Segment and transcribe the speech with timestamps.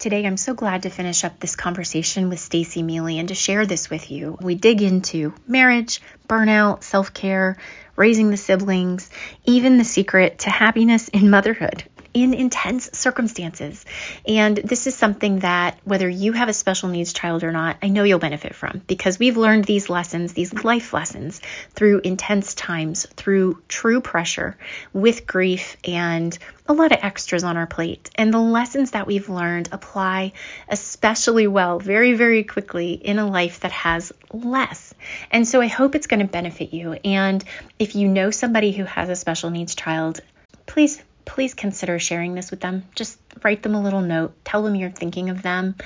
[0.00, 3.66] Today, I'm so glad to finish up this conversation with Stacy Mealy and to share
[3.66, 4.38] this with you.
[4.40, 7.58] We dig into marriage, burnout, self care,
[7.96, 9.10] raising the siblings,
[9.44, 13.84] even the secret to happiness in motherhood in intense circumstances.
[14.26, 17.88] And this is something that, whether you have a special needs child or not, I
[17.88, 21.40] know you'll benefit from because we've learned these lessons, these life lessons,
[21.74, 24.56] through intense times, through true pressure,
[24.92, 26.36] with grief and
[26.66, 28.10] a lot of extras on our plate.
[28.14, 30.32] And the lessons that we've learned apply
[30.68, 34.94] especially well, very, very quickly in a life that has less.
[35.30, 36.92] And so I hope it's going to benefit you.
[37.04, 37.44] And
[37.78, 40.20] if you know somebody who has a special needs child,
[40.66, 42.82] please please consider sharing this with them.
[42.96, 45.76] Just write them a little note, tell them you're thinking of them,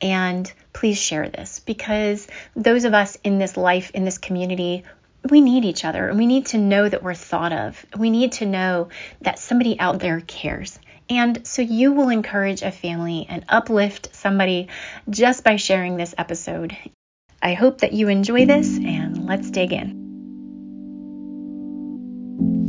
[0.00, 4.84] and please share this because those of us in this life, in this community,
[5.28, 7.84] we need each other and we need to know that we're thought of.
[7.98, 8.90] We need to know
[9.22, 10.78] that somebody out there cares.
[11.10, 14.68] And so you will encourage a family and uplift somebody
[15.10, 16.76] just by sharing this episode.
[17.42, 20.01] I hope that you enjoy this and let's dig in.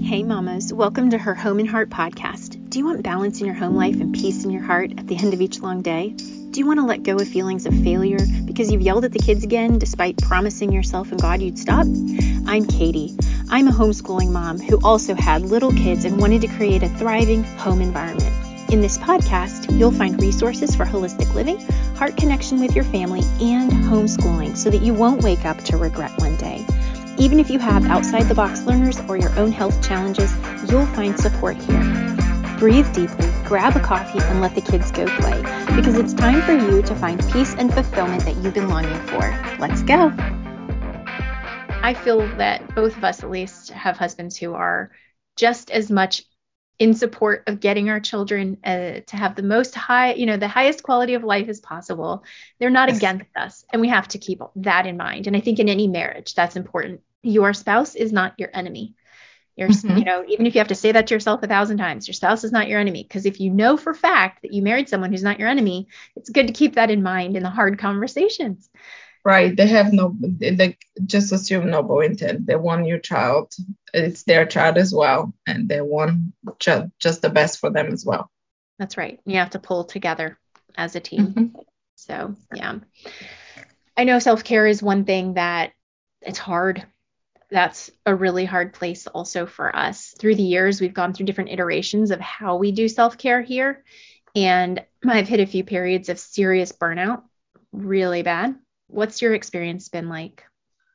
[0.04, 2.70] Hey, mamas, welcome to her Home and Heart podcast.
[2.70, 5.16] Do you want balance in your home life and peace in your heart at the
[5.16, 6.10] end of each long day?
[6.10, 9.20] Do you want to let go of feelings of failure because you've yelled at the
[9.20, 11.88] kids again despite promising yourself and God you'd stop?
[12.46, 13.16] I'm Katie.
[13.50, 17.46] I'm a homeschooling mom who also had little kids and wanted to create a thriving
[17.46, 18.72] home environment.
[18.74, 21.62] In this podcast, you'll find resources for holistic living,
[21.96, 26.12] heart connection with your family, and homeschooling so that you won't wake up to regret
[26.20, 26.66] one day.
[27.20, 30.34] Even if you have outside the box learners or your own health challenges,
[30.70, 31.82] you'll find support here.
[32.58, 35.42] Breathe deeply, grab a coffee, and let the kids go play
[35.76, 39.20] because it's time for you to find peace and fulfillment that you've been longing for.
[39.60, 40.12] Let's go.
[41.84, 44.92] I feel that both of us, at least, have husbands who are
[45.36, 46.24] just as much
[46.80, 50.48] in support of getting our children uh, to have the most high, you know, the
[50.48, 52.24] highest quality of life as possible.
[52.60, 52.98] They're not yes.
[52.98, 55.28] against us, and we have to keep that in mind.
[55.28, 57.02] And I think in any marriage, that's important.
[57.22, 58.96] Your spouse is not your enemy.
[59.56, 59.98] Your, mm-hmm.
[59.98, 62.16] you know, even if you have to say that to yourself a thousand times, your
[62.16, 63.04] spouse is not your enemy.
[63.04, 66.32] Because if you know for fact that you married someone who's not your enemy, it's
[66.32, 68.70] good to keep that in mind in the hard conversations
[69.24, 72.46] right they have no they just assume noble intent.
[72.46, 73.54] They want your child
[73.94, 78.06] it's their child as well and they want ju- just the best for them as
[78.06, 78.30] well.
[78.80, 80.38] That's right you have to pull together
[80.76, 81.28] as a team.
[81.28, 81.60] Mm-hmm.
[81.96, 82.80] so yeah.
[83.96, 85.74] I know self-care is one thing that
[86.22, 86.84] it's hard.
[87.52, 90.16] That's a really hard place also for us.
[90.18, 93.84] Through the years we've gone through different iterations of how we do self-care here
[94.36, 97.24] and i've hit a few periods of serious burnout
[97.72, 98.56] really bad
[98.94, 100.44] what's your experience been like?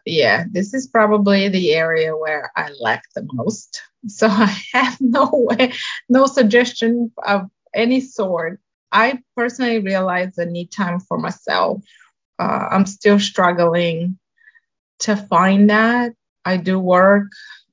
[0.06, 3.82] Yeah, this is probably the area where I lack the most.
[4.06, 5.72] So I have no way,
[6.08, 8.60] no suggestion of any sort.
[8.92, 11.82] I personally realize I need time for myself.
[12.38, 14.16] Uh, I'm still struggling
[15.00, 16.12] to find that.
[16.44, 17.26] I do work.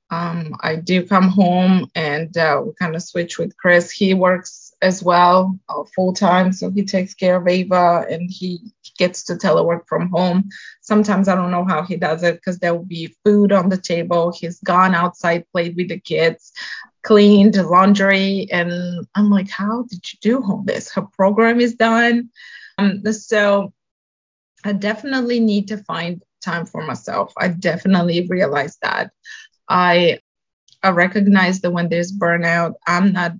[0.09, 3.91] Um, I do come home and uh, we kind of switch with Chris.
[3.91, 6.53] He works as well uh, full time.
[6.53, 10.49] So he takes care of Ava and he gets to telework from home.
[10.81, 13.77] Sometimes I don't know how he does it because there will be food on the
[13.77, 14.31] table.
[14.31, 16.51] He's gone outside, played with the kids,
[17.03, 18.47] cleaned laundry.
[18.51, 20.91] And I'm like, how did you do all this?
[20.93, 22.29] Her program is done.
[22.77, 23.73] Um, so
[24.63, 27.33] I definitely need to find time for myself.
[27.37, 29.11] I definitely realized that.
[29.67, 30.19] I
[30.83, 33.33] I recognize that when there's burnout, I'm not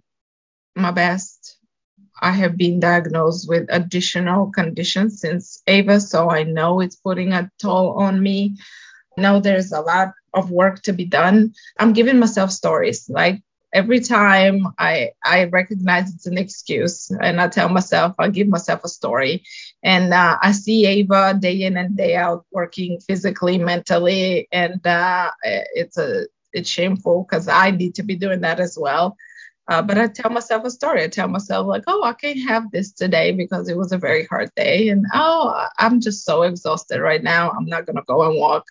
[0.76, 1.55] my best.
[2.22, 7.52] I have been diagnosed with additional conditions since Ava, so I know it's putting a
[7.60, 8.58] toll on me.
[9.18, 11.54] I know there's a lot of work to be done.
[11.80, 13.10] I'm giving myself stories.
[13.10, 13.42] Like
[13.74, 18.84] every time I I recognize it's an excuse, and I tell myself I give myself
[18.84, 19.44] a story.
[19.84, 25.32] And uh, I see Ava day in and day out working physically, mentally, and uh,
[25.44, 29.18] it's a it's shameful because I need to be doing that as well.
[29.68, 31.04] Uh, but I tell myself a story.
[31.04, 34.26] I tell myself, like, oh, I can't have this today because it was a very
[34.26, 34.90] hard day.
[34.90, 37.52] And oh, I'm just so exhausted right now.
[37.52, 38.66] I'm not going to go and walk.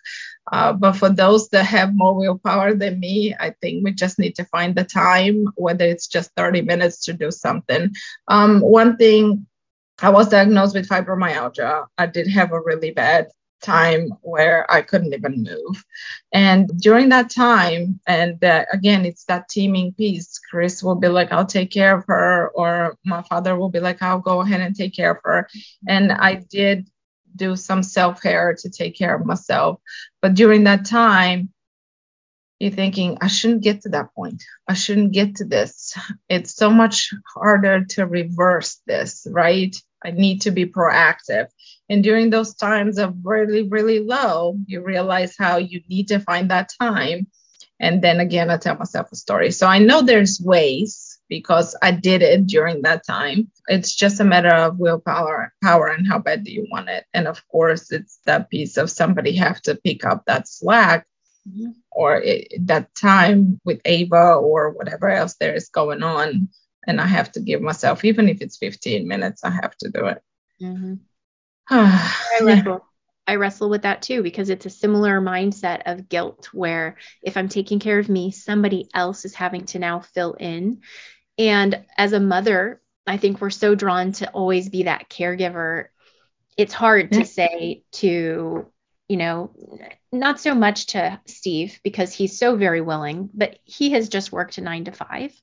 [0.51, 4.35] Uh, but for those that have more willpower than me, I think we just need
[4.35, 7.93] to find the time, whether it's just 30 minutes to do something.
[8.27, 9.47] Um, one thing,
[10.01, 11.87] I was diagnosed with fibromyalgia.
[11.97, 13.27] I did have a really bad
[13.65, 15.83] time where I couldn't even move.
[16.31, 20.39] And during that time, and uh, again, it's that teaming piece.
[20.39, 24.01] Chris will be like, I'll take care of her, or my father will be like,
[24.01, 25.49] I'll go ahead and take care of her.
[25.87, 26.89] And I did
[27.35, 29.79] do some self care to take care of myself.
[30.21, 31.49] But during that time,
[32.59, 34.43] you're thinking, I shouldn't get to that point.
[34.67, 35.97] I shouldn't get to this.
[36.29, 39.75] It's so much harder to reverse this, right?
[40.05, 41.47] I need to be proactive.
[41.89, 46.51] And during those times of really, really low, you realize how you need to find
[46.51, 47.27] that time.
[47.79, 49.51] And then again, I tell myself a story.
[49.51, 53.51] So I know there's ways because I did it during that time.
[53.67, 57.05] It's just a matter of willpower power and how bad do you want it.
[57.13, 61.07] And of course, it's that piece of somebody have to pick up that slack
[61.47, 61.71] mm-hmm.
[61.91, 66.49] or it, that time with Ava or whatever else there is going on.
[66.87, 70.05] And I have to give myself, even if it's 15 minutes, I have to do
[70.05, 70.21] it.
[70.61, 70.93] Mm-hmm.
[71.69, 72.85] I wrestle.
[73.27, 77.49] I wrestle with that too because it's a similar mindset of guilt where if I'm
[77.49, 80.81] taking care of me, somebody else is having to now fill in.
[81.37, 85.87] And as a mother, I think we're so drawn to always be that caregiver.
[86.55, 88.67] It's hard to say to,
[89.07, 89.51] you know,
[90.11, 94.57] not so much to Steve because he's so very willing, but he has just worked
[94.57, 95.33] a nine to five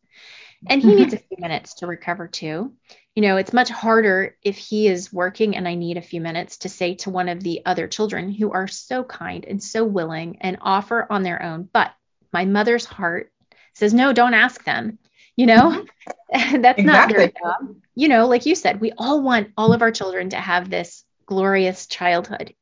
[0.69, 0.99] and he mm-hmm.
[0.99, 2.73] needs a few minutes to recover too
[3.15, 6.59] you know, it's much harder if he is working and I need a few minutes
[6.59, 10.39] to say to one of the other children who are so kind and so willing
[10.41, 11.69] and offer on their own.
[11.71, 11.93] But
[12.33, 13.31] my mother's heart
[13.75, 14.99] says, no, don't ask them.
[15.37, 15.85] You know,
[16.33, 16.85] that's exactly.
[16.85, 17.77] not their job.
[17.95, 21.05] You know, like you said, we all want all of our children to have this
[21.27, 22.55] glorious childhood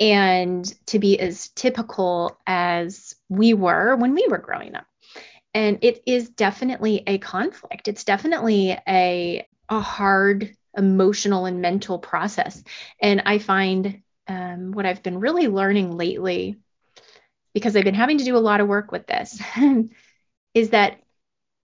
[0.00, 4.86] and to be as typical as we were when we were growing up.
[5.56, 7.88] And it is definitely a conflict.
[7.88, 12.62] It's definitely a a hard emotional and mental process.
[13.00, 16.58] And I find um, what I've been really learning lately,
[17.54, 19.40] because I've been having to do a lot of work with this,
[20.54, 21.00] is that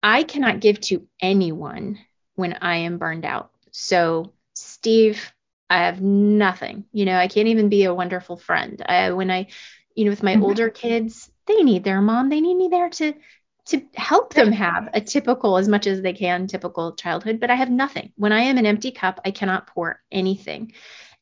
[0.02, 2.00] I cannot give to anyone
[2.34, 3.52] when I am burned out.
[3.70, 5.32] So, Steve,
[5.70, 6.86] I have nothing.
[6.90, 8.82] You know, I can't even be a wonderful friend.
[8.84, 9.46] I, when I,
[9.94, 10.42] you know, with my mm-hmm.
[10.42, 12.30] older kids, they need their mom.
[12.30, 13.14] They need me there to
[13.66, 17.40] to help them have a typical, as much as they can, typical childhood.
[17.40, 18.12] But I have nothing.
[18.16, 20.72] When I am an empty cup, I cannot pour anything.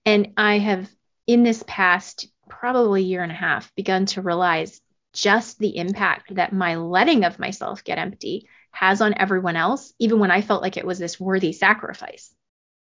[0.04, 0.90] And I have,
[1.26, 4.80] in this past probably year and a half, begun to realize
[5.14, 10.18] just the impact that my letting of myself get empty has on everyone else, even
[10.18, 12.34] when I felt like it was this worthy sacrifice.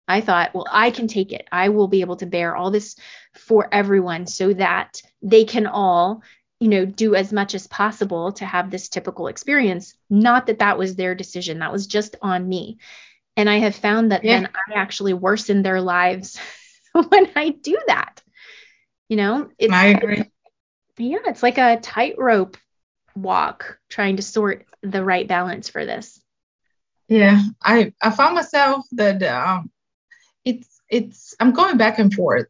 [0.07, 1.47] I thought, well, I can take it.
[1.51, 2.95] I will be able to bear all this
[3.33, 6.21] for everyone so that they can all
[6.59, 9.95] you know do as much as possible to have this typical experience.
[10.09, 11.59] Not that that was their decision.
[11.59, 12.79] That was just on me.
[13.37, 14.39] And i have found that yeah.
[14.41, 16.39] then i actually worsen their lives
[16.93, 18.21] when i do that.
[19.09, 20.23] You know it's i agree.
[20.97, 22.57] yeah it's like a tightrope
[23.15, 26.21] walk trying to sort the right balance for this.
[27.07, 29.69] Yeah i i found myself that um
[30.45, 32.47] it's it's i'm going back and forth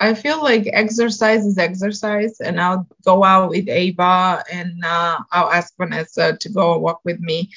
[0.00, 5.50] I feel like exercise is exercise, and I'll go out with Ava and uh, I'll
[5.50, 7.50] ask Vanessa to go walk with me.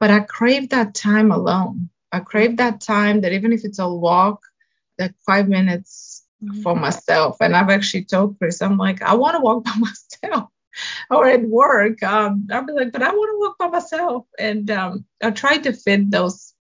[0.00, 1.90] But I crave that time alone.
[2.10, 4.40] I crave that time that even if it's a walk,
[4.98, 6.62] like five minutes mm-hmm.
[6.62, 7.36] for myself.
[7.40, 10.48] And I've actually told Chris, I'm like, I want to walk by myself.
[11.10, 14.26] or at work, um, I'll be like, but I want to walk by myself.
[14.38, 16.51] And um, I try to fit those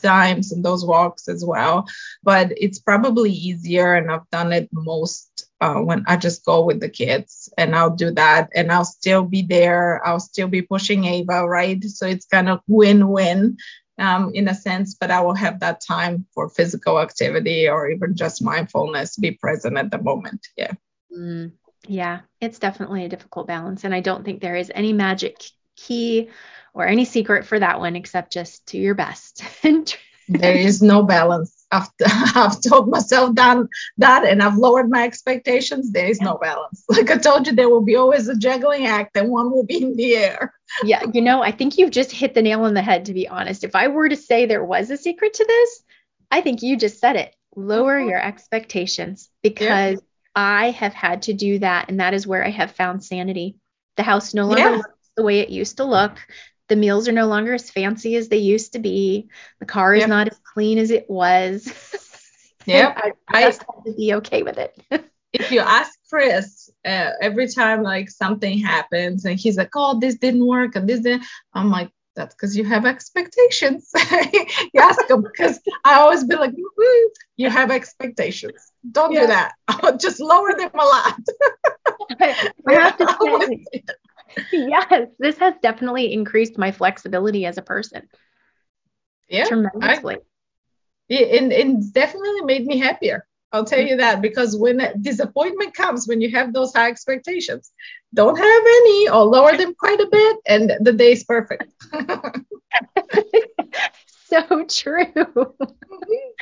[0.00, 1.86] times and those walks as well.
[2.22, 6.80] But it's probably easier, and I've done it most uh, when I just go with
[6.80, 10.06] the kids, and I'll do that, and I'll still be there.
[10.06, 11.82] I'll still be pushing Ava, right?
[11.84, 13.58] So it's kind of win-win.
[13.98, 18.14] Um, in a sense, but I will have that time for physical activity or even
[18.14, 20.46] just mindfulness, be present at the moment.
[20.54, 20.72] Yeah.
[21.10, 21.52] Mm,
[21.88, 23.84] yeah, it's definitely a difficult balance.
[23.84, 25.42] And I don't think there is any magic
[25.76, 26.28] key
[26.76, 29.42] or any secret for that one except just do your best.
[30.28, 31.64] there is no balance.
[31.72, 33.56] After I've told myself that,
[33.96, 36.84] that and I've lowered my expectations, there is no balance.
[36.90, 39.82] Like I told you, there will be always a juggling act and one will be
[39.82, 40.52] in the air.
[40.84, 43.26] yeah, you know, I think you've just hit the nail on the head, to be
[43.26, 43.64] honest.
[43.64, 45.82] If I were to say there was a secret to this,
[46.30, 47.34] I think you just said it.
[47.56, 48.10] Lower mm-hmm.
[48.10, 49.98] your expectations because yeah.
[50.34, 51.88] I have had to do that.
[51.88, 53.56] And that is where I have found sanity.
[53.96, 54.76] The house no longer yeah.
[54.76, 56.18] looks the way it used to look
[56.68, 59.28] the meals are no longer as fancy as they used to be.
[59.60, 60.08] The car is yep.
[60.08, 61.72] not as clean as it was.
[62.66, 62.94] Yeah,
[63.28, 64.76] I just I, have to be okay with it.
[65.32, 70.16] if you ask Chris uh, every time like something happens and he's like, "Oh, this
[70.16, 75.22] didn't work," and this didn't, I'm like, "That's because you have expectations." you ask him
[75.22, 76.52] because I always be like,
[77.36, 78.72] "You have expectations.
[78.90, 79.20] Don't yeah.
[79.20, 80.00] do that.
[80.00, 81.20] Just lower them a lot."
[82.20, 83.84] I have to say,
[84.52, 88.08] yes, this has definitely increased my flexibility as a person.
[89.28, 90.16] Yeah, tremendously.
[91.10, 93.26] I, and, and definitely made me happier.
[93.52, 97.72] I'll tell you that because when disappointment comes, when you have those high expectations,
[98.12, 101.72] don't have any or lower them quite a bit, and the day is perfect.
[104.26, 105.06] so true.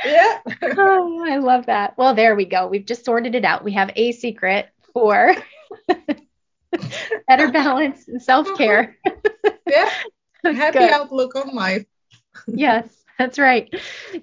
[0.04, 0.40] yeah.
[0.62, 1.96] oh, I love that.
[1.96, 2.66] Well, there we go.
[2.66, 3.64] We've just sorted it out.
[3.64, 5.34] We have a secret for
[7.28, 8.97] better balance and self care.
[9.69, 9.90] yeah.
[10.45, 10.90] Happy Good.
[10.90, 11.87] outlook on life.
[12.47, 12.85] yes,
[13.19, 13.75] that's right.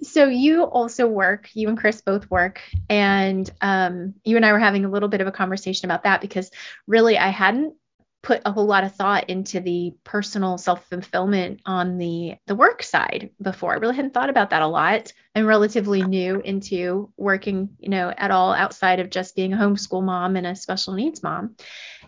[0.04, 4.60] So you also work, you and Chris both work, and um, you and I were
[4.60, 6.52] having a little bit of a conversation about that because
[6.88, 7.74] really I hadn't
[8.24, 13.32] put a whole lot of thought into the personal self-fulfillment on the the work side
[13.42, 13.74] before.
[13.74, 15.12] I really hadn't thought about that a lot.
[15.36, 20.04] I'm relatively new into working, you know, at all outside of just being a homeschool
[20.04, 21.56] mom and a special needs mom.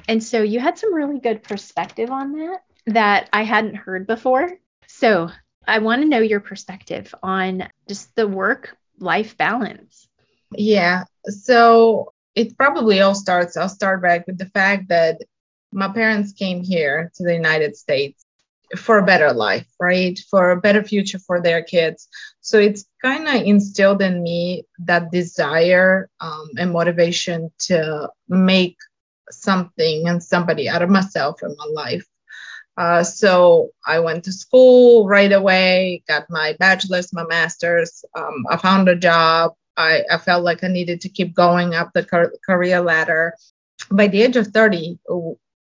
[0.08, 4.52] And so you had some really good perspective on that that I hadn't heard before.
[4.88, 5.32] So
[5.66, 10.08] I want to know your perspective on just the work life balance.
[10.56, 11.06] Yeah.
[11.26, 15.22] So it probably all starts, I'll start back with the fact that
[15.74, 18.24] my parents came here to the United States
[18.78, 20.18] for a better life, right?
[20.30, 22.08] For a better future for their kids.
[22.42, 28.78] So it's kind of instilled in me that desire um, and motivation to make
[29.30, 32.06] something and somebody out of myself and my life.
[32.76, 38.04] Uh, so I went to school right away, got my bachelor's, my master's.
[38.16, 39.54] Um, I found a job.
[39.78, 43.34] I, I, felt like I needed to keep going up the career ladder.
[43.92, 45.00] By the age of 30,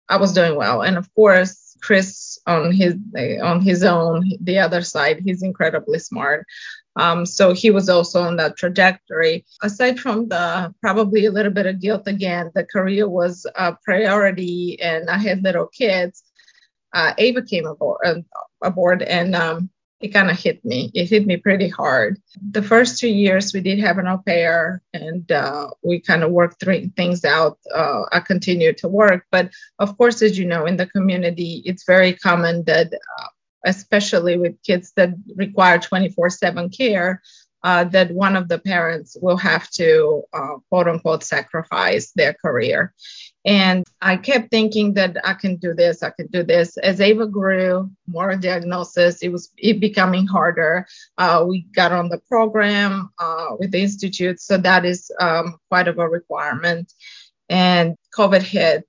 [0.09, 0.81] I was doing well.
[0.81, 2.95] And of course, Chris on his
[3.41, 6.45] on his own, the other side, he's incredibly smart.
[6.95, 9.45] Um, so he was also on that trajectory.
[9.61, 14.79] Aside from the probably a little bit of guilt again, the career was a priority,
[14.81, 16.23] and I had little kids.
[16.93, 18.15] Uh, Ava came aboard, uh,
[18.63, 20.91] aboard and um, it kind of hit me.
[20.93, 22.21] It hit me pretty hard.
[22.41, 26.31] The first two years we did have an au pair and uh, we kind of
[26.31, 26.63] worked
[26.95, 27.57] things out.
[27.73, 31.83] Uh, I continued to work, but of course, as you know, in the community, it's
[31.85, 33.27] very common that, uh,
[33.65, 37.21] especially with kids that require 24/7 care,
[37.63, 42.93] uh, that one of the parents will have to uh, quote unquote sacrifice their career.
[43.45, 46.77] And I kept thinking that I can do this, I can do this.
[46.77, 50.85] As Ava grew, more diagnosis, it was it becoming harder.
[51.17, 55.87] Uh, we got on the program uh, with the institute, so that is um, quite
[55.87, 56.91] of a requirement.
[57.47, 58.85] And COVID hit.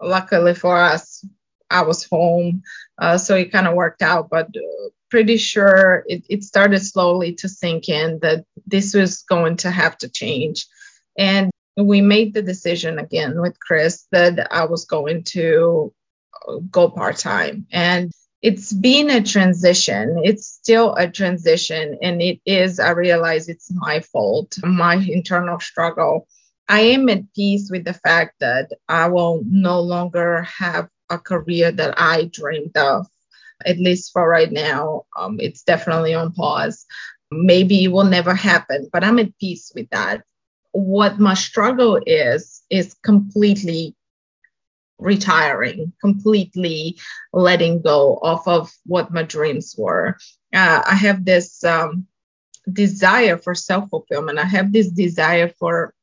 [0.00, 1.24] Luckily for us,
[1.70, 2.62] I was home,
[2.98, 4.28] uh, so it kind of worked out.
[4.28, 9.56] But uh, pretty sure it, it started slowly to sink in that this was going
[9.58, 10.66] to have to change.
[11.16, 15.92] And we made the decision again with Chris that I was going to
[16.70, 17.66] go part time.
[17.72, 18.12] And
[18.42, 20.20] it's been a transition.
[20.24, 21.98] It's still a transition.
[22.02, 26.26] And it is, I realize it's my fault, my internal struggle.
[26.68, 31.70] I am at peace with the fact that I will no longer have a career
[31.70, 33.06] that I dreamed of,
[33.64, 35.04] at least for right now.
[35.18, 36.86] Um, it's definitely on pause.
[37.30, 40.22] Maybe it will never happen, but I'm at peace with that
[40.72, 43.94] what my struggle is is completely
[44.98, 46.98] retiring, completely
[47.32, 50.16] letting go off of what my dreams were.
[50.54, 52.06] Uh, I have this um,
[52.70, 54.38] desire for self fulfillment.
[54.38, 55.94] I have this desire for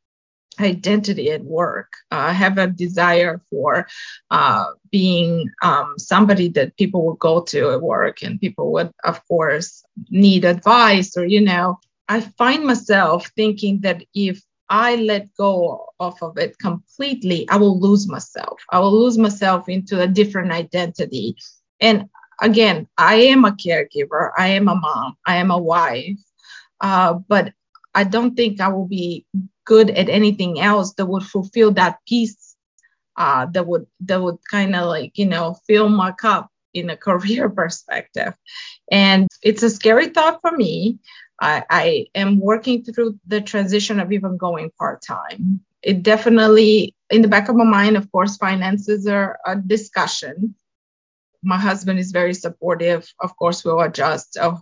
[0.59, 1.93] identity at work.
[2.11, 3.88] Uh, I have a desire for
[4.29, 9.25] uh, being um, somebody that people would go to at work and people would, of
[9.27, 15.88] course, need advice or, you know, I find myself thinking that if I let go
[15.99, 18.59] off of it completely, I will lose myself.
[18.71, 21.35] I will lose myself into a different identity.
[21.79, 22.05] And
[22.41, 26.19] again, I am a caregiver, I am a mom, I am a wife,
[26.81, 27.53] uh, but
[27.95, 29.25] I don't think I will be
[29.65, 32.49] good at anything else that would fulfill that piece
[33.19, 36.97] uh, that would that would kind of like you know fill my cup in a
[37.07, 38.33] career perspective.
[38.91, 40.97] And it's a scary thought for me.
[41.41, 45.62] I, I am working through the transition of even going part time.
[45.81, 50.55] It definitely, in the back of my mind, of course, finances are a discussion.
[51.41, 53.12] My husband is very supportive.
[53.19, 54.38] Of course, we'll adjust.
[54.38, 54.62] Of,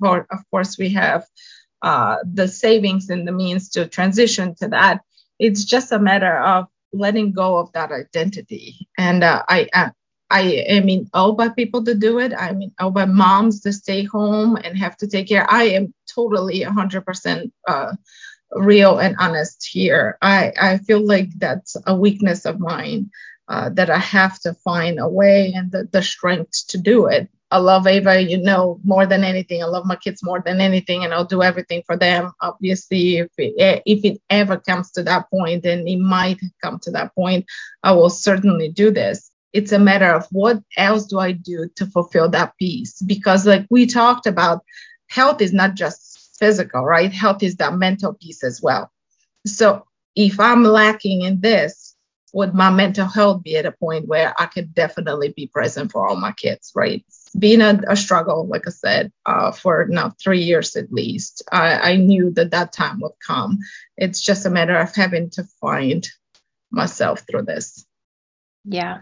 [0.52, 1.26] course, we have
[1.82, 5.02] uh, the savings and the means to transition to that.
[5.40, 8.88] It's just a matter of letting go of that identity.
[8.98, 9.92] And uh, I, I,
[10.30, 12.34] I am in awe by people to do it.
[12.38, 15.50] I'm in awe by moms to stay home and have to take care.
[15.50, 17.94] I am totally 100% uh,
[18.52, 20.18] real and honest here.
[20.22, 23.12] I, I feel like that's a weakness of mine
[23.48, 27.30] uh, that I have to find a way and the, the strength to do it.
[27.50, 29.64] I love Ava, you know, more than anything.
[29.64, 32.34] I love my kids more than anything, and I'll do everything for them.
[32.42, 36.92] Obviously, if it, if it ever comes to that point, and it might come to
[36.92, 37.46] that point,
[37.84, 39.32] I will certainly do this.
[39.54, 43.02] It's a matter of what else do I do to fulfill that piece?
[43.02, 44.66] Because, like we talked about,
[45.08, 46.07] health is not just
[46.38, 47.12] physical, right?
[47.12, 48.92] Health is that mental piece as well.
[49.46, 51.96] So if I'm lacking in this,
[52.34, 56.08] would my mental health be at a point where I could definitely be present for
[56.08, 57.06] all my kids, right?
[57.38, 61.92] Being a, a struggle, like I said, uh, for now three years at least, I,
[61.92, 63.60] I knew that that time would come.
[63.96, 66.08] It's just a matter of having to find
[66.70, 67.86] myself through this.
[68.66, 69.00] Yeah,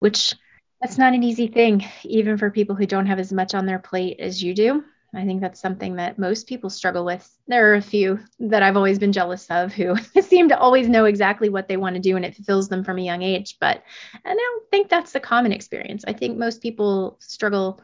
[0.00, 0.34] which
[0.80, 3.78] that's not an easy thing, even for people who don't have as much on their
[3.78, 4.84] plate as you do.
[5.14, 7.28] I think that's something that most people struggle with.
[7.48, 11.04] There are a few that I've always been jealous of who seem to always know
[11.04, 13.56] exactly what they want to do and it fulfills them from a young age.
[13.60, 13.82] But
[14.24, 16.04] I don't think that's the common experience.
[16.06, 17.80] I think most people struggle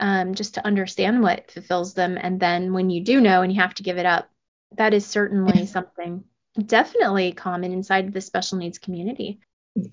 [0.00, 2.18] um, just to understand what fulfills them.
[2.20, 4.28] And then when you do know and you have to give it up,
[4.76, 6.24] that is certainly something
[6.66, 9.40] definitely common inside the special needs community.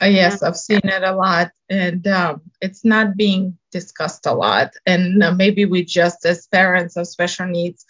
[0.01, 4.71] Uh, yes, I've seen it a lot, and um, it's not being discussed a lot.
[4.85, 7.85] And uh, maybe we just, as parents of special needs,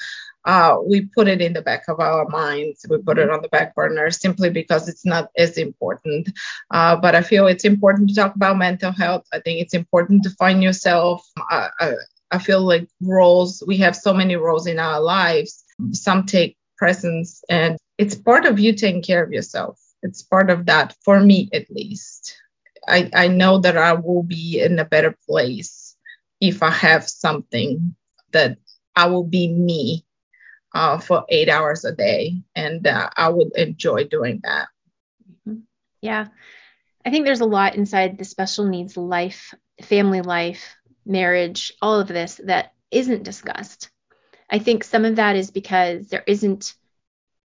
[0.46, 2.86] uh, we put it in the back of our minds.
[2.88, 6.30] We put it on the back burner simply because it's not as important.
[6.70, 9.26] Uh, but I feel it's important to talk about mental health.
[9.34, 11.26] I think it's important to find yourself.
[11.50, 11.94] I, I,
[12.32, 15.64] I feel like roles, we have so many roles in our lives.
[15.94, 20.66] Some take presence, and it's part of you taking care of yourself it's part of
[20.68, 22.38] that for me at least.
[22.88, 25.96] I, I know that I will be in a better place
[26.42, 27.96] if I have something
[28.32, 28.58] that
[28.96, 30.06] I will be me
[30.74, 34.68] uh, for eight hours a day, and uh, I would enjoy doing that.
[35.48, 35.60] Mm-hmm.
[36.02, 36.28] Yeah,
[37.06, 40.76] I think there's a lot inside the special needs life, family life,
[41.06, 43.90] marriage, all of this that isn't discussed.
[44.50, 46.74] I think some of that is because there isn't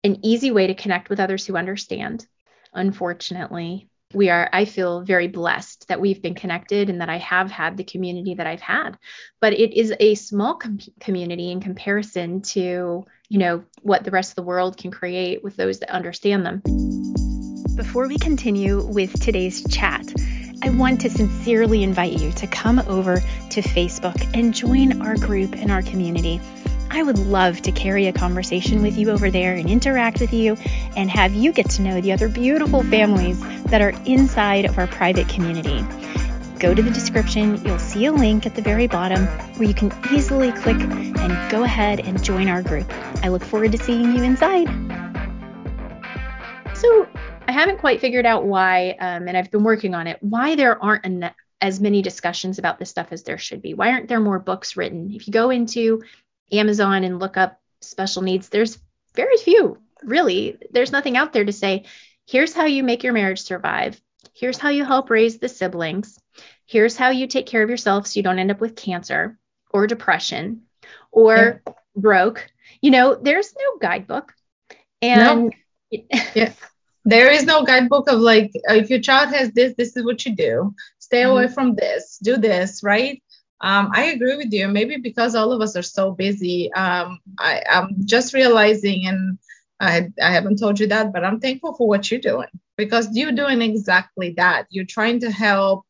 [0.03, 2.25] an easy way to connect with others who understand
[2.73, 3.89] unfortunately.
[4.13, 7.75] We are, I feel very blessed that we've been connected and that I have had
[7.75, 8.97] the community that I've had.
[9.41, 14.31] But it is a small com- community in comparison to, you know, what the rest
[14.31, 16.61] of the world can create with those that understand them.
[17.75, 20.06] Before we continue with today's chat,
[20.63, 25.53] I want to sincerely invite you to come over to Facebook and join our group
[25.55, 26.41] and our community.
[26.89, 30.57] I would love to carry a conversation with you over there and interact with you
[30.95, 34.87] and have you get to know the other beautiful families that are inside of our
[34.87, 35.85] private community.
[36.59, 39.93] Go to the description, you'll see a link at the very bottom where you can
[40.11, 42.91] easily click and go ahead and join our group.
[43.23, 44.67] I look forward to seeing you inside.
[46.73, 47.06] So,
[47.47, 50.81] I haven't quite figured out why, um, and I've been working on it, why there
[50.83, 53.73] aren't en- as many discussions about this stuff as there should be.
[53.73, 55.11] Why aren't there more books written?
[55.11, 56.03] If you go into
[56.51, 58.77] Amazon and look up special needs, there's
[59.15, 60.57] very few, really.
[60.71, 61.85] There's nothing out there to say,
[62.27, 63.99] here's how you make your marriage survive.
[64.33, 66.19] Here's how you help raise the siblings.
[66.65, 69.39] Here's how you take care of yourself so you don't end up with cancer
[69.71, 70.63] or depression
[71.11, 71.73] or yeah.
[71.95, 72.47] broke.
[72.81, 74.33] You know, there's no guidebook.
[75.01, 75.53] And
[75.91, 76.01] no.
[76.35, 76.53] yeah.
[77.07, 80.35] There is no guidebook of like, if your child has this, this is what you
[80.35, 80.75] do.
[80.99, 81.31] Stay mm-hmm.
[81.31, 83.23] away from this, do this, right?
[83.61, 84.67] Um, I agree with you.
[84.67, 89.39] Maybe because all of us are so busy, um, I, am just realizing, and
[89.79, 93.31] I, I haven't told you that, but I'm thankful for what you're doing because you're
[93.31, 94.65] doing exactly that.
[94.69, 95.85] You're trying to help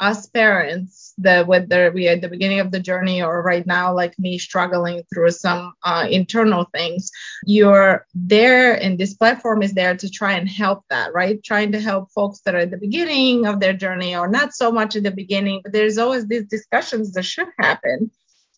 [0.00, 3.94] us parents that whether we are at the beginning of the journey or right now
[3.94, 7.10] like me struggling through some uh, internal things
[7.44, 11.80] you're there and this platform is there to try and help that right trying to
[11.80, 15.02] help folks that are at the beginning of their journey or not so much at
[15.02, 18.10] the beginning but there's always these discussions that should happen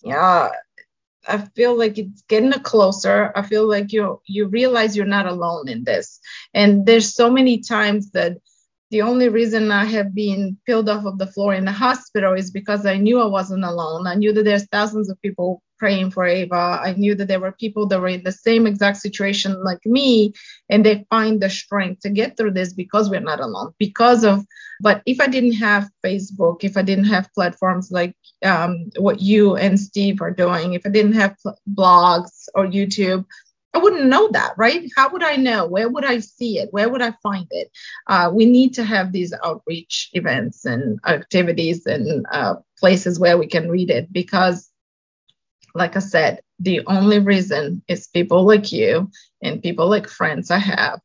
[0.02, 0.48] yeah
[1.28, 3.32] I feel like it's getting closer.
[3.36, 6.20] I feel like you you realize you're not alone in this.
[6.54, 8.38] And there's so many times that
[8.90, 12.50] the only reason I have been peeled off of the floor in the hospital is
[12.50, 14.06] because I knew I wasn't alone.
[14.06, 16.80] I knew that there's thousands of people praying for Ava.
[16.82, 20.32] I knew that there were people that were in the same exact situation like me,
[20.68, 23.72] and they find the strength to get through this because we're not alone.
[23.78, 24.44] Because of,
[24.80, 29.56] but if I didn't have Facebook, if I didn't have platforms like um, what you
[29.56, 31.36] and Steve are doing, if I didn't have
[31.74, 33.24] blogs or YouTube,
[33.78, 34.90] I wouldn't know that, right?
[34.96, 35.64] How would I know?
[35.64, 36.70] Where would I see it?
[36.72, 37.70] Where would I find it?
[38.08, 43.46] Uh, we need to have these outreach events and activities and uh, places where we
[43.46, 44.68] can read it because,
[45.76, 49.12] like I said, the only reason is people like you
[49.44, 50.98] and people like friends I have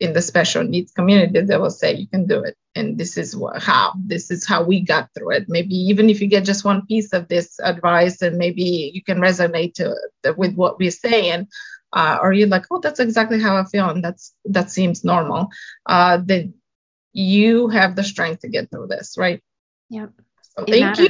[0.00, 3.36] in the special needs community that will say you can do it and this is
[3.36, 6.64] what, how this is how we got through it maybe even if you get just
[6.64, 9.92] one piece of this advice and maybe you can resonate to,
[10.36, 11.48] with what we're saying
[11.92, 15.48] uh, or you're like, oh, that's exactly how I feel, and that's that seems normal,
[15.86, 16.54] uh, then
[17.12, 19.42] you have the strength to get through this, right?
[19.90, 20.10] Yep.
[20.42, 20.98] So thank matters.
[20.98, 21.08] you,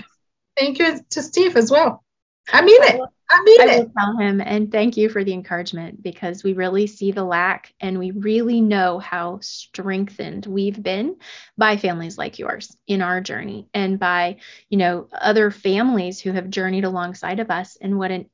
[0.56, 2.04] thank you to Steve as well.
[2.52, 3.00] I mean it.
[3.30, 3.78] I mean I it.
[3.78, 7.74] will tell him and thank you for the encouragement because we really see the lack
[7.78, 11.16] and we really know how strengthened we've been
[11.58, 14.38] by families like yours in our journey and by,
[14.70, 18.30] you know, other families who have journeyed alongside of us and what an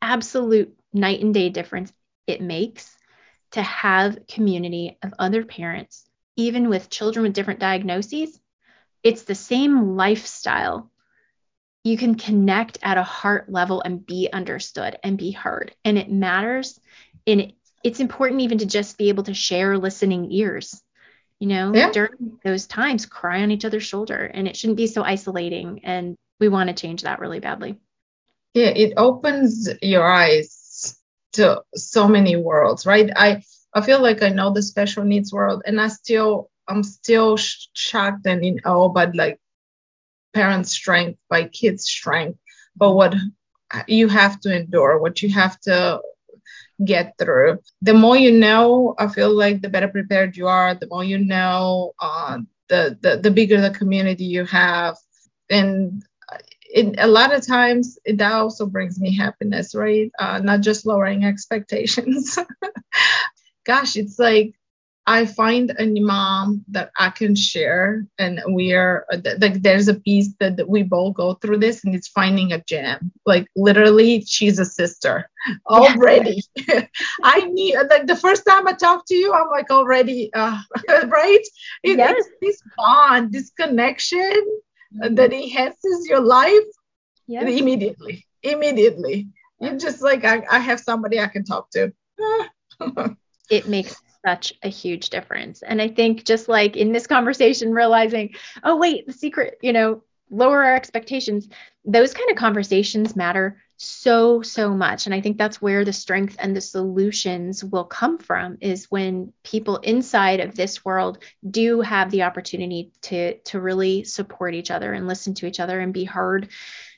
[0.00, 1.92] absolute night and day difference
[2.26, 2.96] it makes
[3.52, 8.38] to have community of other parents even with children with different diagnoses.
[9.02, 10.90] It's the same lifestyle
[11.84, 15.74] you can connect at a heart level and be understood and be heard.
[15.84, 16.78] And it matters.
[17.26, 17.52] And
[17.82, 20.80] it's important even to just be able to share listening ears,
[21.40, 21.90] you know, yeah.
[21.90, 24.30] during those times, cry on each other's shoulder.
[24.32, 25.80] And it shouldn't be so isolating.
[25.84, 27.80] And we want to change that really badly.
[28.54, 30.61] Yeah, it opens your eyes
[31.32, 33.10] to so many worlds, right?
[33.16, 33.42] I
[33.74, 38.26] I feel like I know the special needs world, and I still I'm still shocked
[38.26, 39.40] and in awe, but like
[40.34, 42.38] parents' strength by kids' strength,
[42.76, 43.14] but what
[43.86, 46.00] you have to endure, what you have to
[46.84, 47.58] get through.
[47.82, 50.74] The more you know, I feel like the better prepared you are.
[50.74, 54.96] The more you know, uh, the, the the bigger the community you have,
[55.50, 56.02] and
[56.72, 60.10] it, a lot of times that also brings me happiness, right?
[60.18, 62.38] Uh, not just lowering expectations.
[63.64, 64.54] Gosh, it's like
[65.06, 69.04] I find a mom that I can share, and we are
[69.40, 73.12] like there's a piece that, we both go through this, and it's finding a gem.
[73.26, 75.28] Like literally, she's a sister
[75.68, 76.42] already.
[76.56, 76.86] Yeah.
[77.22, 80.60] I need like the first time I talk to you, I'm like already uh,
[81.06, 81.46] right.
[81.82, 82.14] It, yes.
[82.18, 84.40] It's this bond, this connection.
[85.02, 86.66] Uh, that enhances your life
[87.26, 87.44] yes.
[87.44, 88.26] immediately.
[88.42, 89.28] Immediately,
[89.60, 91.92] you're just like I, I have somebody I can talk to.
[93.50, 93.94] it makes
[94.26, 95.62] such a huge difference.
[95.62, 100.02] And I think just like in this conversation, realizing, oh, wait, the secret, you know,
[100.30, 101.48] lower our expectations,
[101.84, 105.06] those kind of conversations matter so, so much.
[105.06, 109.32] And I think that's where the strength and the solutions will come from is when
[109.42, 111.18] people inside of this world
[111.48, 115.80] do have the opportunity to, to really support each other and listen to each other
[115.80, 116.48] and be heard.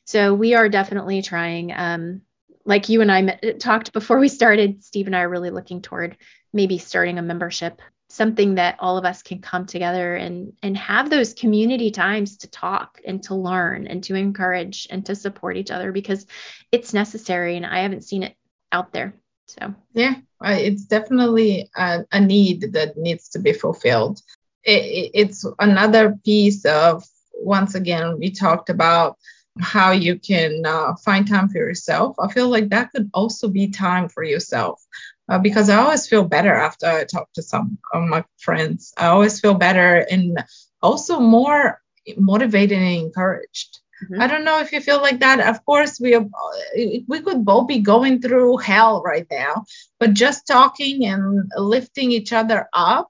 [0.04, 1.72] So we are definitely trying.
[1.72, 2.20] Um,
[2.66, 5.82] like you and I met, talked before we started, Steve and I are really looking
[5.82, 6.16] toward
[6.52, 7.80] maybe starting a membership
[8.14, 12.48] something that all of us can come together and and have those community times to
[12.48, 16.27] talk and to learn and to encourage and to support each other because
[16.70, 18.37] it's necessary and I haven't seen it
[18.70, 19.14] out there.
[19.48, 24.20] So yeah, it's definitely a, a need that needs to be fulfilled.
[24.62, 29.18] It, it's another piece of once again we talked about
[29.61, 32.16] how you can uh, find time for yourself.
[32.18, 34.81] I feel like that could also be time for yourself
[35.28, 38.92] uh, because I always feel better after I talk to some of my friends.
[38.96, 40.44] I always feel better and
[40.82, 41.80] also more
[42.16, 43.80] motivated and encouraged.
[44.04, 44.20] Mm-hmm.
[44.20, 45.40] I don't know if you feel like that.
[45.40, 46.28] Of course, we have,
[46.76, 49.64] we could both be going through hell right now,
[49.98, 53.08] but just talking and lifting each other up.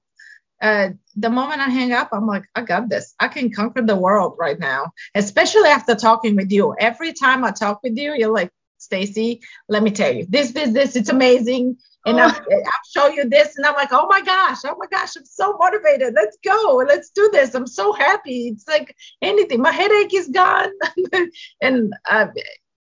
[0.63, 3.15] Uh, the moment I hang up, I'm like, I got this.
[3.19, 6.75] I can conquer the world right now, especially after talking with you.
[6.79, 10.71] Every time I talk with you, you're like, Stacy, let me tell you, this, this,
[10.71, 14.59] this, it's amazing and I'll, I'll, show you this and i'm like oh my gosh
[14.65, 16.15] oh my gosh i'm so motivated.
[16.15, 16.85] Let's go.
[16.87, 17.55] Let's do this.
[17.55, 18.49] I'm so happy.
[18.49, 19.61] It's like anything.
[19.61, 20.71] My headache is gone.
[21.61, 22.27] And uh,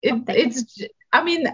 [0.04, 0.82] it, it's
[1.12, 1.46] i mean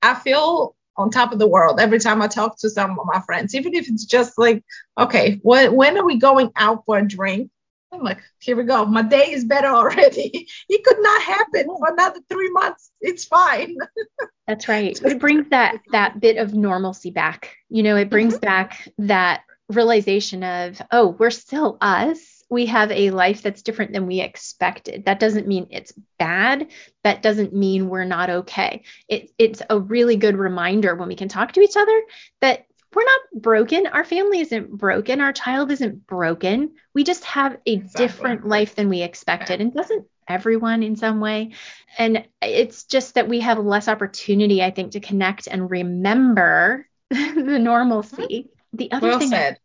[0.00, 3.20] i feel on top of the world every time i talk to some of my
[3.20, 4.64] friends even if it's just like
[4.96, 7.50] okay when, when are we going out for a drink
[7.92, 8.84] I'm like, here we go.
[8.84, 10.48] My day is better already.
[10.68, 12.90] it could not happen for another three months.
[13.00, 13.76] It's fine.
[14.46, 15.00] That's right.
[15.02, 17.56] It brings that that bit of normalcy back.
[17.68, 18.46] You know, it brings mm-hmm.
[18.46, 22.44] back that realization of, oh, we're still us.
[22.48, 25.06] We have a life that's different than we expected.
[25.06, 26.68] That doesn't mean it's bad.
[27.02, 28.84] That doesn't mean we're not okay.
[29.08, 32.02] It, it's a really good reminder when we can talk to each other
[32.40, 33.86] that we're not broken.
[33.86, 35.20] Our family isn't broken.
[35.20, 36.72] Our child isn't broken.
[36.94, 38.06] We just have a exactly.
[38.06, 39.60] different life than we expected.
[39.60, 41.52] And doesn't everyone in some way?
[41.98, 47.58] And it's just that we have less opportunity, I think, to connect and remember the
[47.58, 48.16] normalcy.
[48.16, 48.76] Mm-hmm.
[48.78, 49.58] The other well thing, said.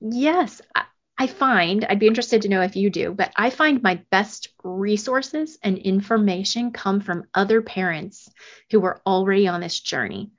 [0.00, 0.84] yes, I,
[1.18, 4.50] I find, I'd be interested to know if you do, but I find my best
[4.62, 8.30] resources and information come from other parents
[8.70, 10.30] who were already on this journey.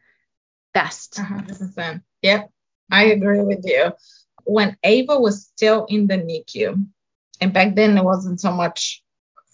[0.74, 1.16] Best.
[1.16, 2.02] 100%.
[2.22, 2.50] Yep,
[2.92, 3.92] I agree with you.
[4.44, 6.86] When Ava was still in the NICU,
[7.42, 9.04] and back then it wasn't so much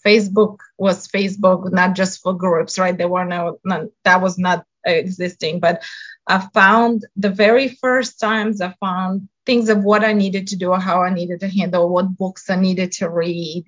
[0.04, 2.96] Facebook was Facebook, not just for groups, right?
[2.96, 5.58] There were no, none, that was not existing.
[5.58, 5.82] But
[6.28, 10.70] I found the very first times I found things of what I needed to do,
[10.70, 13.66] or how I needed to handle, what books I needed to read.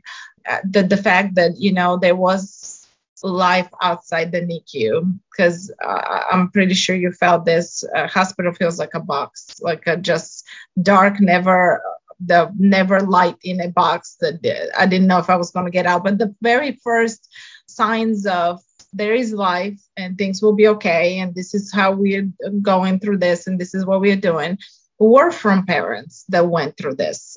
[0.49, 2.78] Uh, the the fact that you know there was
[3.23, 7.85] life outside the NICU because uh, I'm pretty sure you felt this.
[7.95, 10.45] Uh, hospital feels like a box, like a just
[10.81, 11.83] dark, never
[12.21, 15.73] the never light in a box that I didn't know if I was going to
[15.73, 16.05] get out.
[16.05, 17.29] But the very first
[17.67, 18.61] signs of
[18.93, 22.31] there is life and things will be okay and this is how we're
[22.63, 24.59] going through this and this is what we're doing
[24.99, 27.37] were from parents that went through this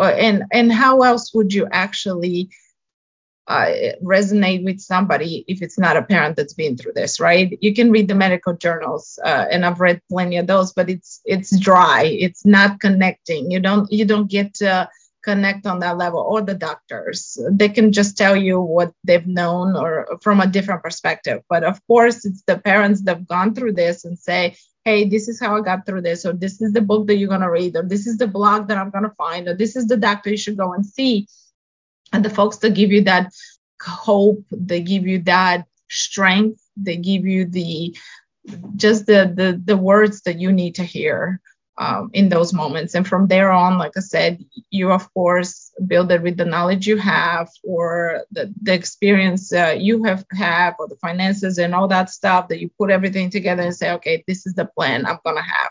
[0.00, 2.48] and and how else would you actually
[3.48, 7.58] uh, resonate with somebody if it's not a parent that's been through this, right?
[7.60, 11.20] You can read the medical journals, uh, and I've read plenty of those, but it's
[11.24, 12.04] it's dry.
[12.04, 13.50] It's not connecting.
[13.50, 14.88] You don't you don't get to
[15.24, 16.20] connect on that level.
[16.20, 20.82] Or the doctors, they can just tell you what they've known or from a different
[20.82, 21.42] perspective.
[21.48, 25.40] But of course, it's the parents that've gone through this and say, hey, this is
[25.40, 27.82] how I got through this, or this is the book that you're gonna read, or
[27.82, 30.56] this is the blog that I'm gonna find, or this is the doctor you should
[30.56, 31.26] go and see
[32.12, 33.32] and the folks that give you that
[33.80, 37.96] hope they give you that strength they give you the
[38.76, 41.40] just the the, the words that you need to hear
[41.78, 42.94] um, in those moments.
[42.94, 46.86] And from there on like i said you of course build it with the knowledge
[46.86, 51.88] you have or the, the experience uh, you have have or the finances and all
[51.88, 55.18] that stuff that you put everything together and say okay this is the plan i'm
[55.24, 55.70] gonna have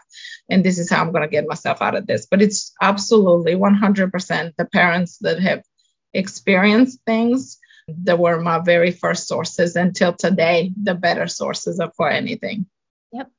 [0.49, 2.27] and this is how i'm gonna get myself out of this.
[2.29, 5.63] But it's absolutely 100% the parents that have
[6.13, 7.59] experienced things
[8.03, 12.65] that were my very first sources until today, the better sources of for anything.
[13.11, 13.29] Yep,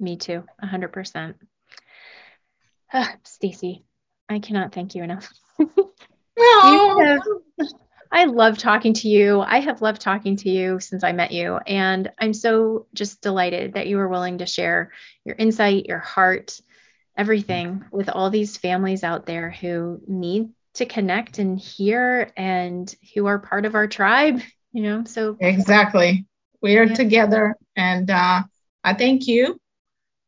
[0.00, 1.34] me too, 100%.
[2.92, 3.84] Uh, Stacy,
[4.28, 5.30] I cannot thank you enough.
[5.58, 7.20] you have,
[8.10, 9.40] I love talking to you.
[9.40, 11.56] I have loved talking to you since I met you.
[11.56, 14.92] And I'm so just delighted that you were willing to share
[15.24, 16.58] your insight, your heart,
[17.16, 23.26] everything with all these families out there who need to connect and hear and who
[23.26, 24.40] are part of our tribe,
[24.72, 25.04] you know.
[25.04, 26.26] So exactly.
[26.60, 26.94] We are yeah.
[26.94, 28.42] together and uh,
[28.82, 29.60] I thank you.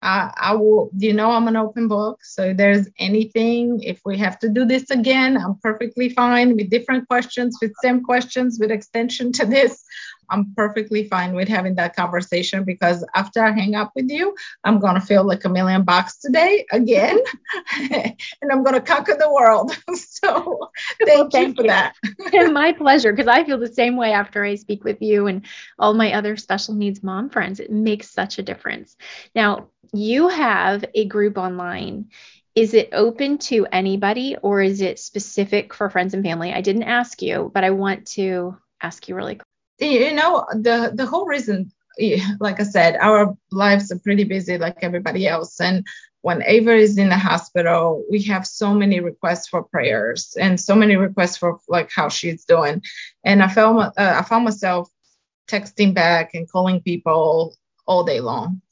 [0.02, 2.20] Uh, I will, you know, I'm an open book.
[2.24, 7.06] So there's anything, if we have to do this again, I'm perfectly fine with different
[7.06, 9.84] questions, with same questions, with extension to this.
[10.30, 14.78] I'm perfectly fine with having that conversation because after I hang up with you, I'm
[14.78, 17.18] going to feel like a million bucks today again,
[17.80, 19.76] and I'm going to conquer the world.
[19.94, 20.70] so
[21.04, 21.68] thank, well, thank you for you.
[21.68, 22.52] that.
[22.52, 25.44] My pleasure, because I feel the same way after I speak with you and
[25.78, 27.60] all my other special needs mom friends.
[27.60, 28.96] It makes such a difference.
[29.34, 32.06] Now, you have a group online
[32.54, 36.52] is it open to anybody or is it specific for friends and family?
[36.52, 39.49] I didn't ask you, but I want to ask you really quick
[39.80, 41.72] you know the the whole reason
[42.40, 45.60] like i said our lives are pretty busy like everybody else.
[45.60, 45.86] And
[46.22, 50.74] when ava is in the hospital we have so many requests for prayers and so
[50.74, 52.82] many requests for like how she's doing.
[53.24, 54.90] And i felt uh, i found myself
[55.48, 58.62] texting back and calling people all day long.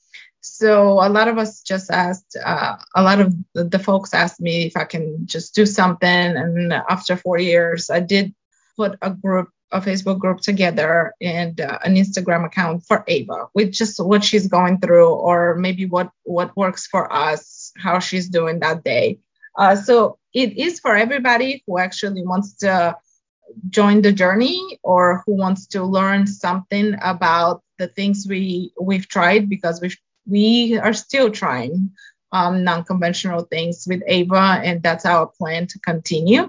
[0.41, 4.67] So a lot of us just asked uh, a lot of the folks asked me
[4.67, 6.09] if i can just do something.
[6.09, 8.35] And after four years i did
[8.77, 13.73] put a group a Facebook group together and uh, an Instagram account for Ava with
[13.73, 18.61] just what she's going through or maybe what what works for us, how she's doing
[18.61, 19.19] that day.
[19.57, 22.97] Uh, so it is for everybody who actually wants to
[23.69, 29.49] join the journey or who wants to learn something about the things we we've tried
[29.49, 29.95] because we
[30.27, 31.91] we are still trying
[32.33, 36.49] um, non-conventional things with Ava and that's our plan to continue.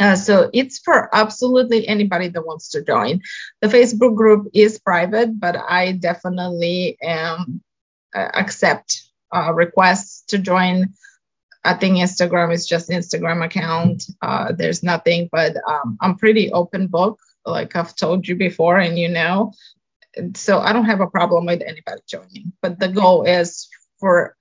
[0.00, 3.20] Uh, so it's for absolutely anybody that wants to join.
[3.60, 7.60] The Facebook group is private, but I definitely um,
[8.14, 9.02] accept
[9.34, 10.94] uh, requests to join.
[11.64, 14.04] I think Instagram is just Instagram account.
[14.20, 18.98] Uh, there's nothing, but um, I'm pretty open book, like I've told you before, and
[18.98, 19.52] you know.
[20.34, 22.52] So I don't have a problem with anybody joining.
[22.60, 23.68] But the goal is
[24.00, 24.36] for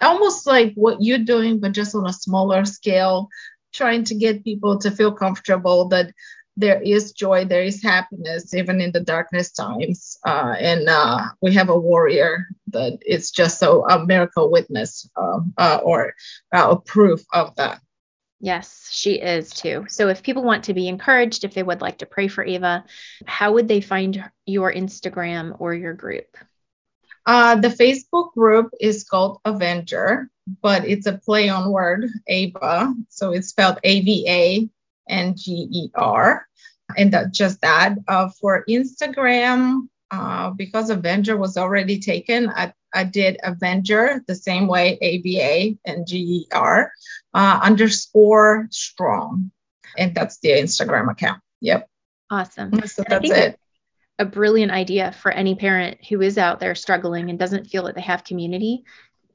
[0.00, 3.28] almost like what you're doing, but just on a smaller scale
[3.72, 6.12] trying to get people to feel comfortable that
[6.56, 10.18] there is joy, there is happiness, even in the darkness times.
[10.26, 15.54] Uh, and uh, we have a warrior that is just so a miracle witness um,
[15.56, 16.14] uh, or
[16.54, 17.80] uh, a proof of that.
[18.40, 19.86] Yes, she is too.
[19.88, 22.84] So if people want to be encouraged, if they would like to pray for Ava,
[23.24, 26.36] how would they find your Instagram or your group?
[27.24, 30.26] Uh, the Facebook group is called Avanger,
[30.60, 32.94] but it's a play on word, Ava.
[33.08, 34.68] So it's spelled A V A
[35.08, 36.46] N G E R.
[36.96, 37.96] And that, just that.
[38.08, 44.66] Uh, for Instagram, uh, because Avanger was already taken, I, I did Avanger the same
[44.66, 46.92] way, A V A N G E R,
[47.32, 49.50] uh, underscore strong.
[49.96, 51.40] And that's the Instagram account.
[51.60, 51.88] Yep.
[52.30, 52.86] Awesome.
[52.86, 53.58] So that's it.
[54.18, 57.94] A brilliant idea for any parent who is out there struggling and doesn't feel that
[57.94, 58.84] they have community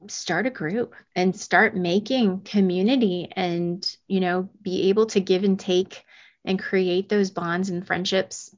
[0.06, 5.58] start a group and start making community and you know be able to give and
[5.58, 6.04] take
[6.44, 8.54] and create those bonds and friendships.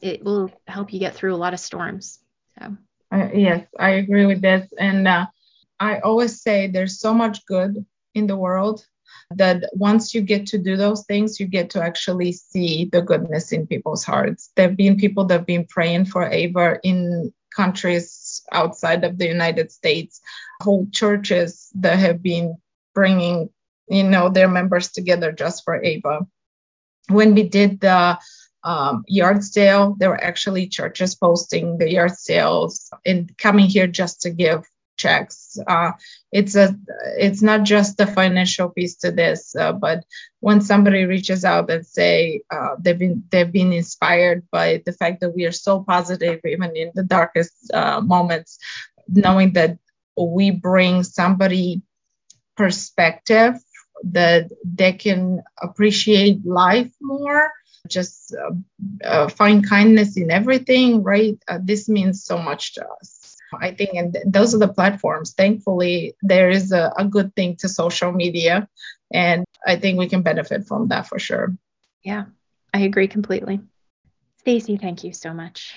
[0.00, 2.20] It will help you get through a lot of storms.
[2.58, 2.76] So.
[3.10, 4.68] Uh, yes i agree with this.
[4.78, 5.26] And uh,
[5.78, 8.84] i always say there's so much good in the world
[9.30, 13.52] that once you get to do those things, you get to actually see the goodness
[13.52, 14.50] in people's hearts.
[14.56, 19.26] There have been people that have been praying for Ava in countries outside of the
[19.26, 20.20] United States,
[20.62, 22.56] whole churches that have been
[22.94, 23.50] bringing,
[23.88, 26.26] you know, their members together just for Ava.
[27.08, 28.18] When we did the
[28.64, 34.22] um, yard sale, there were actually churches posting the yard sales and coming here just
[34.22, 34.64] to give
[34.96, 35.47] checks.
[35.66, 35.92] Uh,
[36.32, 36.76] it's a
[37.18, 40.04] it's not just the financial piece to this, uh, but
[40.40, 45.20] when somebody reaches out and say uh, they've been they've been inspired by the fact
[45.20, 48.58] that we are so positive even in the darkest uh, moments,
[49.08, 49.78] knowing that
[50.16, 51.82] we bring somebody
[52.56, 53.54] perspective
[54.02, 57.50] that they can appreciate life more
[57.88, 61.38] just uh, uh, find kindness in everything right?
[61.48, 63.17] Uh, this means so much to us
[63.52, 65.34] I think, and those are the platforms.
[65.34, 68.68] Thankfully, there is a, a good thing to social media,
[69.12, 71.56] and I think we can benefit from that for sure.
[72.02, 72.26] Yeah,
[72.72, 73.60] I agree completely.
[74.40, 75.76] Stacy, thank you so much.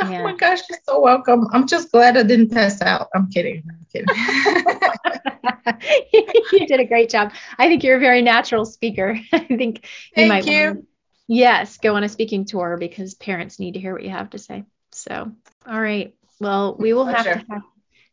[0.00, 0.22] Oh yeah.
[0.22, 1.48] my gosh, you're so welcome.
[1.52, 3.08] I'm just glad I didn't pass out.
[3.14, 3.62] I'm kidding.
[3.68, 4.08] I'm kidding.
[6.52, 7.32] you did a great job.
[7.58, 9.18] I think you're a very natural speaker.
[9.32, 10.64] I think you Thank might you.
[10.66, 10.88] Want
[11.28, 14.38] yes, go on a speaking tour because parents need to hear what you have to
[14.38, 14.64] say.
[14.92, 15.32] So,
[15.66, 16.14] all right.
[16.42, 17.62] Well, we will oh, have to have,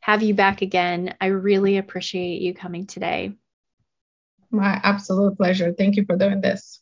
[0.01, 1.15] have you back again.
[1.19, 3.33] I really appreciate you coming today.
[4.51, 5.73] My absolute pleasure.
[5.73, 6.79] Thank you for doing this.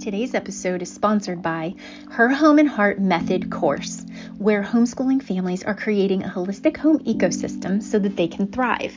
[0.00, 1.74] Today's episode is sponsored by
[2.08, 4.06] Her Home and Heart Method course,
[4.38, 8.94] where homeschooling families are creating a holistic home ecosystem so that they can thrive.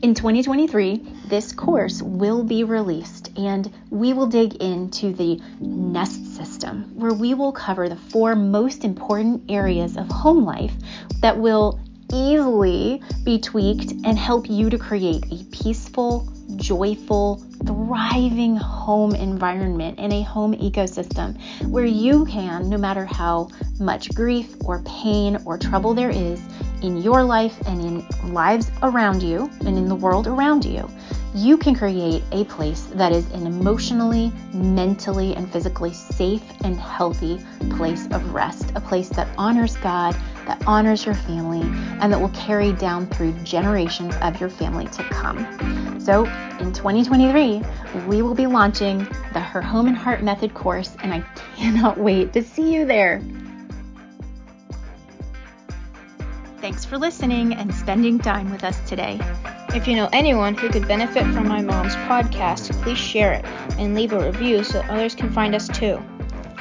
[0.00, 6.98] In 2023, this course will be released and we will dig into the nest system,
[6.98, 10.72] where we will cover the four most important areas of home life
[11.20, 11.78] that will
[12.10, 20.12] easily be tweaked and help you to create a peaceful, joyful, thriving home environment and
[20.12, 23.48] a home ecosystem where you can, no matter how
[23.80, 26.40] much grief or pain or trouble there is,
[26.82, 30.88] in your life and in lives around you and in the world around you,
[31.34, 37.38] you can create a place that is an emotionally, mentally, and physically safe and healthy
[37.70, 40.14] place of rest, a place that honors God,
[40.46, 41.60] that honors your family,
[42.00, 46.00] and that will carry down through generations of your family to come.
[46.00, 46.24] So,
[46.58, 47.62] in 2023,
[48.06, 48.98] we will be launching
[49.34, 51.20] the Her Home and Heart Method course, and I
[51.56, 53.22] cannot wait to see you there.
[56.60, 59.20] Thanks for listening and spending time with us today.
[59.74, 63.44] If you know anyone who could benefit from my mom's podcast, please share it
[63.78, 66.02] and leave a review so others can find us too.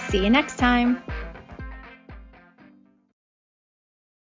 [0.09, 1.01] See you next time.